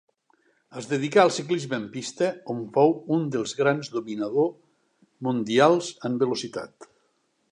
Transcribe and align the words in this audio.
Es 0.79 0.85
dedicà 0.91 1.19
al 1.23 1.33
ciclisme 1.35 1.77
en 1.81 1.85
pista 1.97 2.29
on 2.53 2.63
fou 2.79 2.95
un 3.17 3.29
dels 3.37 3.53
grans 3.61 3.91
dominador 3.97 4.49
mundials 5.29 5.95
en 6.11 6.19
velocitat. 6.27 6.91